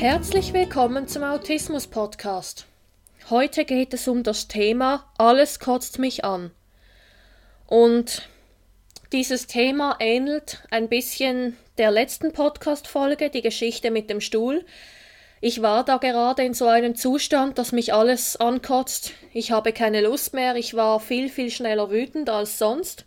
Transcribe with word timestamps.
Herzlich 0.00 0.54
willkommen 0.54 1.08
zum 1.08 1.24
Autismus 1.24 1.86
Podcast. 1.86 2.64
Heute 3.28 3.66
geht 3.66 3.92
es 3.92 4.08
um 4.08 4.22
das 4.22 4.48
Thema 4.48 5.04
Alles 5.18 5.60
kotzt 5.60 5.98
mich 5.98 6.24
an. 6.24 6.52
Und 7.66 8.26
dieses 9.12 9.46
Thema 9.46 9.96
ähnelt 10.00 10.66
ein 10.70 10.88
bisschen 10.88 11.58
der 11.76 11.90
letzten 11.90 12.32
Podcast-Folge, 12.32 13.28
die 13.28 13.42
Geschichte 13.42 13.90
mit 13.90 14.08
dem 14.08 14.22
Stuhl. 14.22 14.64
Ich 15.42 15.60
war 15.60 15.84
da 15.84 15.98
gerade 15.98 16.44
in 16.44 16.54
so 16.54 16.66
einem 16.66 16.94
Zustand, 16.96 17.58
dass 17.58 17.72
mich 17.72 17.92
alles 17.92 18.38
ankotzt. 18.38 19.12
Ich 19.34 19.52
habe 19.52 19.74
keine 19.74 20.00
Lust 20.00 20.32
mehr. 20.32 20.56
Ich 20.56 20.72
war 20.72 20.98
viel, 21.00 21.28
viel 21.28 21.50
schneller 21.50 21.90
wütend 21.90 22.30
als 22.30 22.56
sonst. 22.56 23.04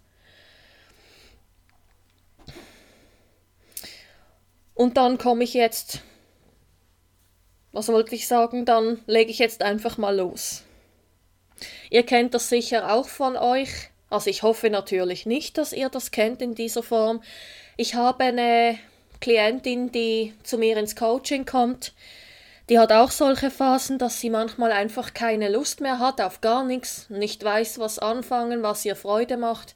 Und 4.76 4.98
dann 4.98 5.18
komme 5.18 5.44
ich 5.44 5.56
jetzt, 5.56 6.04
was 7.74 7.90
wollte 7.90 8.16
ich 8.16 8.28
sagen, 8.28 8.66
dann 8.66 9.02
lege 9.08 9.32
ich 9.32 9.40
jetzt 9.40 9.64
einfach 9.64 9.98
mal 9.98 10.16
los. 10.16 10.64
Ihr 11.90 12.04
kennt 12.04 12.34
das 12.34 12.48
sicher 12.48 12.94
auch 12.94 13.08
von 13.08 13.36
euch. 13.36 13.90
Also 14.10 14.30
ich 14.30 14.44
hoffe 14.44 14.70
natürlich 14.70 15.26
nicht, 15.26 15.58
dass 15.58 15.74
ihr 15.74 15.90
das 15.90 16.12
kennt 16.12 16.42
in 16.42 16.54
dieser 16.54 16.84
Form. 16.84 17.24
Ich 17.76 17.96
habe 17.96 18.26
eine 18.26 18.78
Klientin, 19.20 19.92
die 19.92 20.36
zu 20.44 20.58
mir 20.60 20.78
ins 20.78 20.96
Coaching 20.96 21.46
kommt. 21.46 21.94
Die 22.70 22.78
hat 22.78 22.92
auch 22.92 23.10
solche 23.10 23.50
Phasen, 23.50 23.98
dass 23.98 24.20
sie 24.20 24.30
manchmal 24.30 24.72
einfach 24.72 25.14
keine 25.16 25.50
Lust 25.50 25.82
mehr 25.82 26.00
hat 26.00 26.22
auf 26.22 26.42
gar 26.42 26.64
nichts, 26.64 27.10
nicht 27.10 27.44
weiß, 27.44 27.80
was 27.80 28.00
anfangen, 28.00 28.62
was 28.62 28.86
ihr 28.86 28.96
Freude 28.96 29.38
macht. 29.38 29.76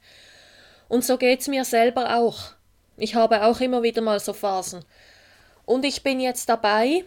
Und 0.88 1.04
so 1.04 1.18
geht's 1.18 1.48
mir 1.48 1.66
selber 1.66 2.18
auch. 2.18 2.52
Ich 2.96 3.16
habe 3.16 3.44
auch 3.44 3.60
immer 3.60 3.84
wieder 3.84 4.02
mal 4.02 4.20
so 4.20 4.34
Phasen. 4.34 4.86
Und 5.66 5.84
ich 5.84 6.04
bin 6.04 6.20
jetzt 6.20 6.48
dabei, 6.48 7.04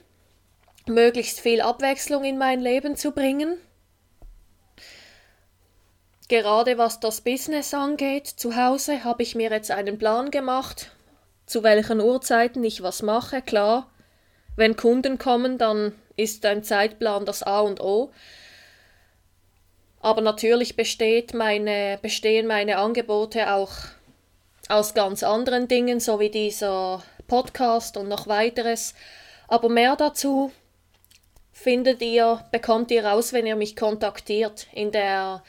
möglichst 0.89 1.41
viel 1.41 1.61
Abwechslung 1.61 2.25
in 2.25 2.39
mein 2.39 2.61
Leben 2.61 2.97
zu 2.97 3.13
bringen. 3.13 3.57
Gerade 6.29 6.79
was 6.79 7.01
das 7.01 7.23
Business 7.23 7.75
angeht, 7.75 8.27
zu 8.29 8.55
Hause 8.55 9.03
habe 9.03 9.23
ich 9.23 9.35
mir 9.35 9.51
jetzt 9.51 9.73
einen 9.73 9.99
Plan 9.99 10.31
gemacht, 10.31 10.93
zu 11.45 11.65
welchen 11.65 12.01
Uhrzeiten 12.01 12.63
ich 12.63 12.83
was 12.83 13.03
mache, 13.03 13.43
klar. 13.43 13.91
Wenn 14.55 14.77
Kunden 14.77 15.19
kommen, 15.19 15.59
dann 15.59 15.93
ist 16.17 16.47
ein 16.47 16.63
Zeitplan 16.63 17.25
das 17.25 17.43
A 17.43 17.61
und 17.61 17.81
O. 17.81 18.13
Aber 20.01 20.21
natürlich 20.23 20.77
meine, 21.35 21.99
bestehen 22.01 22.47
meine 22.47 22.79
Angebote 22.79 23.53
auch 23.53 23.73
aus 24.69 24.95
ganz 24.95 25.23
anderen 25.23 25.67
Dingen, 25.67 25.99
so 25.99 26.21
wie 26.21 26.31
dieser 26.31 27.03
Podcast 27.27 27.97
und 27.97 28.09
noch 28.09 28.29
weiteres. 28.29 28.95
Aber 29.49 29.69
mehr 29.69 29.97
dazu 29.97 30.53
findet 31.63 32.01
ihr, 32.01 32.43
bekommt 32.51 32.91
ihr 32.91 33.05
raus, 33.05 33.33
wenn 33.35 33.47
ihr 33.47 33.57
mich 33.57 33.77
kontaktiert 33.77 34.67
in 34.73 34.93
der 34.93 35.43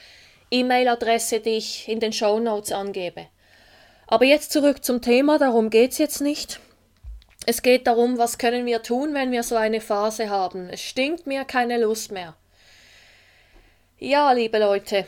E-Mail-Adresse, 0.52 1.40
die 1.40 1.52
ich 1.52 1.88
in 1.88 2.02
den 2.02 2.12
Show 2.12 2.40
Notes 2.40 2.74
angebe. 2.74 3.28
Aber 4.08 4.26
jetzt 4.26 4.52
zurück 4.52 4.84
zum 4.84 5.02
Thema, 5.02 5.38
darum 5.38 5.70
geht 5.70 5.94
es 5.94 5.98
jetzt 5.98 6.20
nicht. 6.20 6.60
Es 7.46 7.62
geht 7.62 7.88
darum, 7.88 8.18
was 8.18 8.38
können 8.38 8.66
wir 8.66 8.84
tun, 8.84 9.14
wenn 9.14 9.32
wir 9.32 9.44
so 9.44 9.56
eine 9.56 9.80
Phase 9.80 10.30
haben. 10.30 10.68
Es 10.70 10.82
stinkt 10.82 11.28
mir 11.28 11.46
keine 11.46 11.80
Lust 11.80 12.12
mehr. 12.12 12.36
Ja, 13.98 14.34
liebe 14.34 14.60
Leute, 14.60 15.08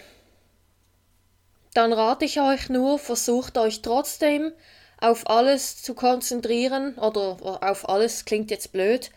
dann 1.74 1.92
rate 1.92 2.24
ich 2.24 2.40
euch 2.40 2.70
nur, 2.70 2.98
versucht 2.98 3.58
euch 3.58 3.82
trotzdem 3.82 4.54
auf 5.02 5.30
alles 5.30 5.82
zu 5.82 5.96
konzentrieren, 5.96 6.96
oder 6.96 7.60
auf 7.62 7.90
alles 7.90 8.24
klingt 8.24 8.52
jetzt 8.52 8.72
blöd, 8.72 9.12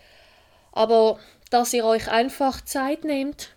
aber 0.73 1.21
dass 1.57 1.73
ihr 1.73 1.87
euch 1.87 2.11
einfach 2.11 2.61
Zeit 2.61 3.05
nehmt 3.05 3.57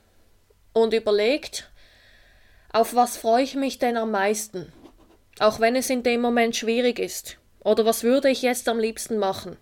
und 0.71 0.93
überlegt, 0.93 1.69
auf 2.71 2.95
was 2.95 3.17
freue 3.17 3.43
ich 3.43 3.55
mich 3.55 3.77
denn 3.77 3.97
am 3.97 4.11
meisten, 4.11 4.71
auch 5.39 5.59
wenn 5.59 5.75
es 5.75 5.89
in 5.89 6.01
dem 6.01 6.21
Moment 6.21 6.55
schwierig 6.55 6.97
ist, 6.97 7.39
oder 7.59 7.83
was 7.83 8.03
würde 8.03 8.29
ich 8.29 8.41
jetzt 8.41 8.69
am 8.69 8.79
liebsten 8.79 9.17
machen. 9.17 9.57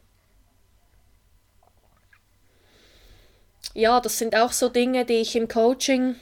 Ja, 3.73 3.99
das 4.01 4.19
sind 4.19 4.35
auch 4.35 4.51
so 4.51 4.69
Dinge, 4.69 5.03
die 5.03 5.13
ich 5.13 5.35
im 5.35 5.47
Coaching 5.47 6.15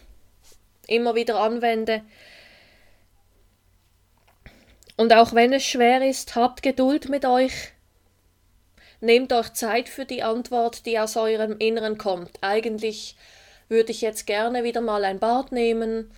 immer 0.87 1.15
wieder 1.15 1.37
anwende, 1.41 2.01
und 4.95 5.11
auch 5.11 5.33
wenn 5.33 5.51
es 5.51 5.65
schwer 5.65 6.01
ist, 6.07 6.37
habt 6.37 6.63
Geduld 6.63 7.09
mit 7.09 7.25
euch. 7.25 7.74
Nehmt 9.05 9.31
euch 9.33 9.53
Zeit 9.53 9.87
für 9.87 10.05
die 10.05 10.23
Antwort, 10.23 10.87
die 10.87 10.97
aus 10.97 11.15
eurem 11.15 11.59
Inneren 11.59 11.99
kommt. 11.99 12.39
Eigentlich 12.41 13.15
würde 13.69 13.91
ich 13.91 14.01
jetzt 14.01 14.25
gerne 14.25 14.63
wieder 14.63 14.81
mal 14.81 15.05
ein 15.05 15.19
Bad 15.19 15.51
nehmen. 15.51 16.09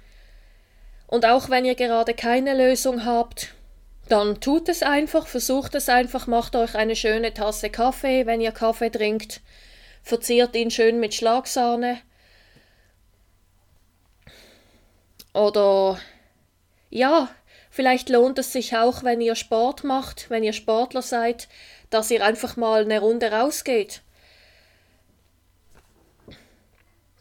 Und 1.05 1.25
auch 1.25 1.49
wenn 1.49 1.65
ihr 1.65 1.75
gerade 1.75 2.13
keine 2.13 2.55
Lösung 2.55 3.03
habt, 3.03 3.53
dann 4.07 4.39
tut 4.39 4.69
es 4.69 4.83
einfach, 4.83 5.27
versucht 5.27 5.75
es 5.75 5.89
einfach, 5.89 6.27
macht 6.27 6.55
euch 6.55 6.75
eine 6.75 6.95
schöne 6.95 7.33
Tasse 7.33 7.69
Kaffee, 7.69 8.25
wenn 8.25 8.39
ihr 8.39 8.53
Kaffee 8.53 8.89
trinkt, 8.89 9.41
verziert 10.01 10.55
ihn 10.55 10.71
schön 10.71 11.01
mit 11.01 11.13
Schlagsahne. 11.13 11.97
Oder 15.33 15.99
ja, 16.89 17.27
Vielleicht 17.77 18.09
lohnt 18.09 18.39
es 18.39 18.51
sich 18.51 18.75
auch, 18.75 19.03
wenn 19.03 19.21
ihr 19.21 19.35
Sport 19.35 19.83
macht, 19.83 20.31
wenn 20.31 20.43
ihr 20.43 20.53
Sportler 20.53 21.03
seid, 21.03 21.47
dass 21.91 22.09
ihr 22.09 22.25
einfach 22.25 22.57
mal 22.57 22.81
eine 22.81 23.01
Runde 23.01 23.31
rausgeht. 23.31 24.01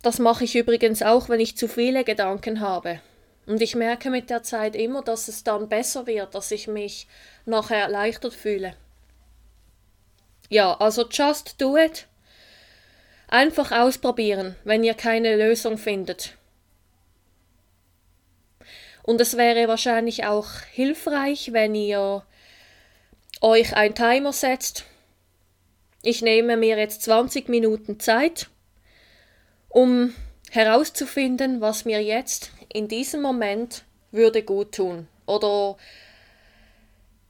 Das 0.01 0.19
mache 0.19 0.45
ich 0.45 0.57
übrigens 0.57 1.03
auch, 1.03 1.29
wenn 1.29 1.41
ich 1.41 1.59
zu 1.59 1.69
viele 1.69 2.05
Gedanken 2.05 2.61
habe. 2.61 3.03
Und 3.45 3.61
ich 3.61 3.75
merke 3.75 4.09
mit 4.09 4.31
der 4.31 4.45
Zeit 4.45 4.75
immer, 4.75 5.03
dass 5.03 5.29
es 5.29 5.45
dann 5.45 5.69
besser 5.69 6.07
wird, 6.07 6.35
dass 6.35 6.51
ich 6.51 6.69
mich 6.69 7.07
nachher 7.45 7.83
erleichtert 7.83 8.33
fühle. 8.33 8.73
Ja, 10.49 10.73
also 10.81 11.07
just 11.07 11.61
do 11.61 11.77
it. 11.77 12.07
Einfach 13.29 13.73
ausprobieren, 13.73 14.57
wenn 14.65 14.83
ihr 14.83 14.95
keine 14.95 15.37
Lösung 15.37 15.77
findet. 15.77 16.33
Und 19.07 19.21
es 19.21 19.37
wäre 19.37 19.69
wahrscheinlich 19.69 20.25
auch 20.25 20.49
hilfreich, 20.73 21.53
wenn 21.53 21.77
ihr 21.77 22.25
euch 23.41 23.75
ein 23.77 23.95
Timer 23.95 24.33
setzt. 24.33 24.85
Ich 26.03 26.23
nehme 26.23 26.57
mir 26.57 26.77
jetzt 26.77 27.03
20 27.03 27.49
Minuten 27.49 28.01
Zeit, 28.01 28.49
um 29.69 30.13
herauszufinden, 30.51 31.61
was 31.61 31.85
mir 31.85 32.03
jetzt 32.03 32.51
in 32.73 32.89
diesem 32.89 33.23
Moment 33.23 33.85
würde 34.11 34.43
gut 34.43 34.73
tun. 34.73 35.07
Oder 35.27 35.77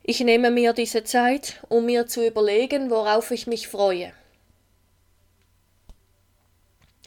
ich 0.03 0.20
nehme 0.20 0.50
mir 0.50 0.72
diese 0.72 1.04
Zeit, 1.04 1.62
um 1.69 1.84
mir 1.84 2.06
zu 2.06 2.26
überlegen, 2.26 2.91
worauf 2.91 3.31
ich 3.31 3.47
mich 3.47 3.69
freue. 3.69 4.12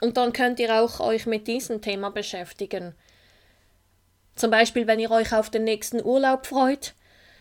Und 0.01 0.17
dann 0.17 0.31
könnt 0.31 0.59
ihr 0.59 0.79
auch 0.79 0.99
euch 0.99 1.25
mit 1.25 1.47
diesem 1.47 1.81
Thema 1.81 2.11
beschäftigen. 2.11 2.93
Zum 4.39 4.51
Beispiel, 4.51 4.87
wenn 4.87 5.01
ihr 5.01 5.11
euch 5.11 5.33
auf 5.33 5.49
den 5.49 5.65
nächsten 5.65 6.01
Urlaub 6.01 6.45
freut, 6.45 6.93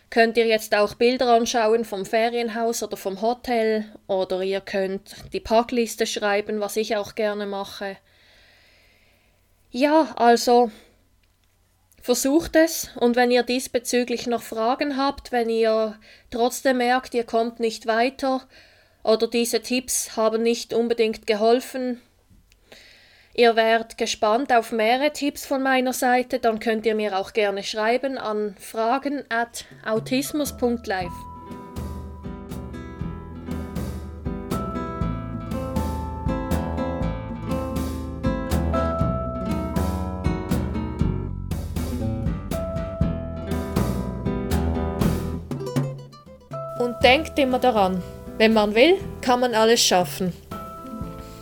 könnt 0.09 0.35
ihr 0.35 0.47
jetzt 0.47 0.75
auch 0.75 0.95
Bilder 0.95 1.27
anschauen 1.29 1.85
vom 1.85 2.05
Ferienhaus 2.05 2.83
oder 2.83 2.97
vom 2.97 3.21
Hotel 3.21 3.85
oder 4.07 4.41
ihr 4.41 4.59
könnt 4.59 5.15
die 5.31 5.39
Packliste 5.39 6.05
schreiben, 6.05 6.59
was 6.59 6.75
ich 6.75 6.97
auch 6.97 7.15
gerne 7.15 7.45
mache. 7.45 7.95
Ja, 9.71 10.11
also 10.17 10.71
versucht 12.01 12.57
es 12.57 12.89
und 12.97 13.15
wenn 13.15 13.31
ihr 13.31 13.43
diesbezüglich 13.43 14.27
noch 14.27 14.41
Fragen 14.41 14.97
habt, 14.97 15.31
wenn 15.31 15.49
ihr 15.49 15.97
trotzdem 16.31 16.79
merkt, 16.79 17.13
ihr 17.13 17.23
kommt 17.23 17.61
nicht 17.61 17.87
weiter 17.87 18.41
oder 19.03 19.29
diese 19.29 19.61
Tipps 19.61 20.17
haben 20.17 20.43
nicht 20.43 20.73
unbedingt 20.73 21.27
geholfen, 21.27 22.01
Ihr 23.39 23.55
werdet 23.55 23.97
gespannt 23.97 24.51
auf 24.51 24.73
mehrere 24.73 25.13
Tipps 25.13 25.45
von 25.45 25.63
meiner 25.63 25.93
Seite, 25.93 26.39
dann 26.39 26.59
könnt 26.59 26.85
ihr 26.85 26.93
mir 26.93 27.17
auch 27.17 27.31
gerne 27.31 27.63
schreiben 27.63 28.17
an 28.17 28.53
fragen 28.59 29.23
at 29.29 29.63
autismus.live. 29.85 31.07
Und 46.79 47.01
denkt 47.01 47.39
immer 47.39 47.59
daran, 47.59 48.03
wenn 48.37 48.51
man 48.51 48.75
will, 48.75 48.97
kann 49.21 49.39
man 49.39 49.55
alles 49.55 49.81
schaffen. 49.81 50.33